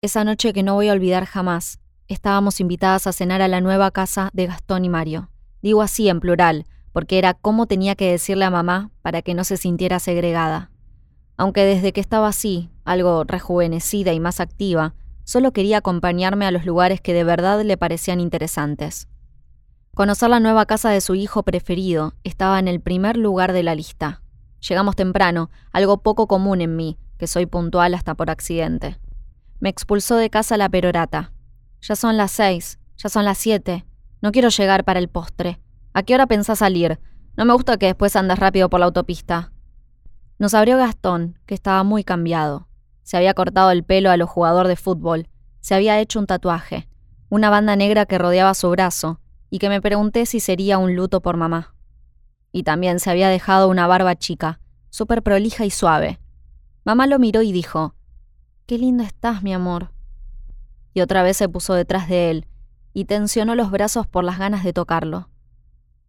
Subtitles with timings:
[0.00, 3.90] Esa noche que no voy a olvidar jamás, estábamos invitadas a cenar a la nueva
[3.90, 5.28] casa de Gastón y Mario.
[5.60, 9.42] Digo así en plural, porque era cómo tenía que decirle a mamá para que no
[9.42, 10.70] se sintiera segregada.
[11.36, 14.94] Aunque desde que estaba así, algo rejuvenecida y más activa,
[15.24, 19.08] solo quería acompañarme a los lugares que de verdad le parecían interesantes.
[19.96, 23.74] Conocer la nueva casa de su hijo preferido estaba en el primer lugar de la
[23.74, 24.22] lista.
[24.60, 28.96] Llegamos temprano, algo poco común en mí, que soy puntual hasta por accidente.
[29.60, 31.32] Me expulsó de casa la perorata.
[31.80, 33.84] Ya son las seis, ya son las siete.
[34.20, 35.60] No quiero llegar para el postre.
[35.92, 37.00] ¿A qué hora pensás salir?
[37.36, 39.52] No me gusta que después andes rápido por la autopista.
[40.38, 42.68] Nos abrió Gastón, que estaba muy cambiado.
[43.02, 45.28] Se había cortado el pelo a lo jugador de fútbol,
[45.60, 46.88] se había hecho un tatuaje,
[47.28, 51.20] una banda negra que rodeaba su brazo, y que me pregunté si sería un luto
[51.20, 51.74] por mamá.
[52.52, 56.20] Y también se había dejado una barba chica, súper prolija y suave.
[56.84, 57.94] Mamá lo miró y dijo,
[58.68, 59.92] Qué lindo estás, mi amor.
[60.92, 62.46] Y otra vez se puso detrás de él,
[62.92, 65.30] y tensionó los brazos por las ganas de tocarlo.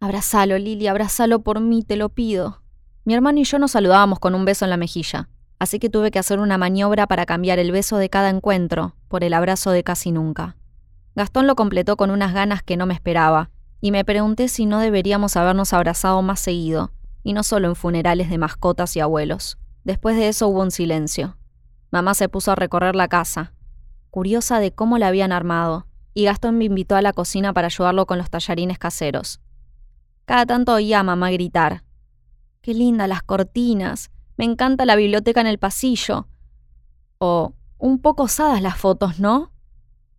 [0.00, 2.60] Abrázalo, Lili, abrázalo por mí, te lo pido.
[3.04, 5.28] Mi hermano y yo nos saludábamos con un beso en la mejilla,
[5.60, 9.22] así que tuve que hacer una maniobra para cambiar el beso de cada encuentro por
[9.22, 10.56] el abrazo de casi nunca.
[11.14, 14.80] Gastón lo completó con unas ganas que no me esperaba, y me pregunté si no
[14.80, 16.90] deberíamos habernos abrazado más seguido,
[17.22, 19.56] y no solo en funerales de mascotas y abuelos.
[19.84, 21.36] Después de eso hubo un silencio.
[21.90, 23.52] Mamá se puso a recorrer la casa,
[24.10, 28.06] curiosa de cómo la habían armado, y Gastón me invitó a la cocina para ayudarlo
[28.06, 29.40] con los tallarines caseros.
[30.24, 31.82] Cada tanto oía a mamá gritar.
[32.62, 36.28] Qué linda las cortinas, me encanta la biblioteca en el pasillo.
[37.18, 39.52] O un poco osadas las fotos, ¿no?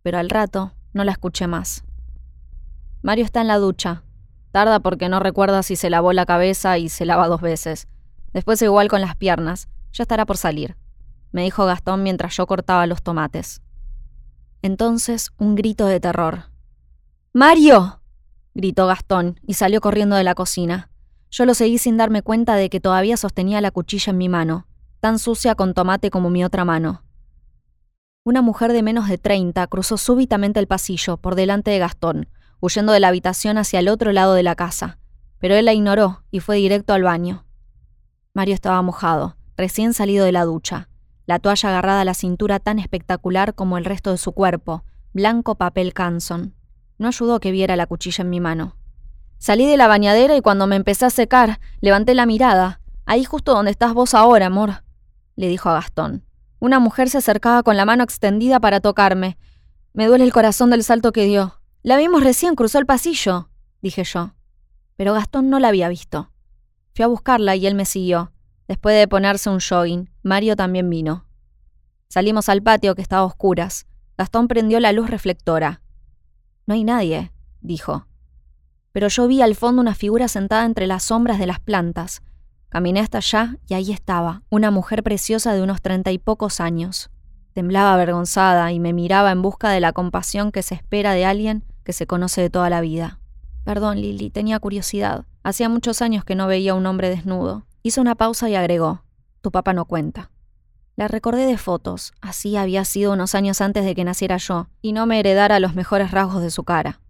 [0.02, 1.84] Pero al rato no la escuché más.
[3.02, 4.04] Mario está en la ducha.
[4.52, 7.88] Tarda porque no recuerda si se lavó la cabeza y se lava dos veces.
[8.32, 9.68] Después igual con las piernas.
[9.92, 10.76] Ya estará por salir,
[11.32, 13.62] me dijo Gastón mientras yo cortaba los tomates.
[14.62, 16.44] Entonces un grito de terror.
[17.32, 18.00] ¡Mario!
[18.54, 20.90] gritó Gastón y salió corriendo de la cocina.
[21.30, 24.66] Yo lo seguí sin darme cuenta de que todavía sostenía la cuchilla en mi mano,
[25.00, 27.02] tan sucia con tomate como mi otra mano.
[28.24, 32.28] Una mujer de menos de treinta cruzó súbitamente el pasillo, por delante de Gastón,
[32.60, 34.98] huyendo de la habitación hacia el otro lado de la casa,
[35.38, 37.44] pero él la ignoró y fue directo al baño.
[38.32, 40.88] Mario estaba mojado, recién salido de la ducha,
[41.26, 45.54] la toalla agarrada a la cintura tan espectacular como el resto de su cuerpo, blanco
[45.54, 46.54] papel Canson.
[46.98, 48.76] No ayudó que viera la cuchilla en mi mano.
[49.38, 52.80] Salí de la bañadera y cuando me empecé a secar, levanté la mirada.
[53.06, 54.84] Ahí justo donde estás vos ahora, amor,
[55.36, 56.24] le dijo a Gastón.
[56.60, 59.36] Una mujer se acercaba con la mano extendida para tocarme.
[59.92, 61.60] Me duele el corazón del salto que dio.
[61.82, 63.48] La vimos recién, cruzó el pasillo,
[63.80, 64.34] dije yo.
[64.96, 66.30] Pero Gastón no la había visto.
[66.94, 68.30] Fui a buscarla y él me siguió.
[68.72, 71.26] Después de ponerse un jogging, Mario también vino.
[72.08, 73.86] Salimos al patio que estaba a oscuras.
[74.16, 75.82] Gastón prendió la luz reflectora.
[76.64, 78.06] No hay nadie, dijo.
[78.92, 82.22] Pero yo vi al fondo una figura sentada entre las sombras de las plantas.
[82.70, 87.10] Caminé hasta allá y ahí estaba, una mujer preciosa de unos treinta y pocos años.
[87.52, 91.62] Temblaba avergonzada y me miraba en busca de la compasión que se espera de alguien
[91.84, 93.18] que se conoce de toda la vida.
[93.64, 95.26] Perdón, Lily, tenía curiosidad.
[95.42, 97.66] Hacía muchos años que no veía a un hombre desnudo.
[97.84, 99.02] Hizo una pausa y agregó,
[99.40, 100.30] Tu papá no cuenta.
[100.94, 104.92] La recordé de fotos, así había sido unos años antes de que naciera yo, y
[104.92, 107.00] no me heredara los mejores rasgos de su cara.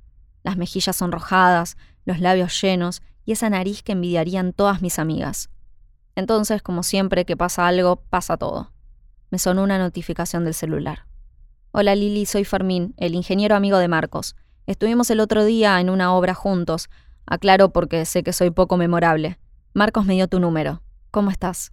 [0.43, 5.51] Las mejillas sonrojadas, los labios llenos y esa nariz que envidiarían todas mis amigas.
[6.15, 8.73] Entonces, como siempre que pasa algo, pasa todo.
[9.31, 11.07] Me sonó una notificación del celular.
[11.73, 14.37] Hola Lili, soy Fermín, el ingeniero amigo de Marcos.
[14.67, 16.89] Estuvimos el otro día en una obra juntos.
[17.27, 19.39] Aclaro porque sé que soy poco memorable.
[19.75, 20.83] Marcos me dio tu número.
[21.11, 21.73] ¿Cómo estás?